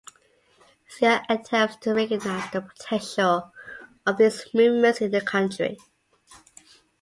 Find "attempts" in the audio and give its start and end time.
1.29-1.75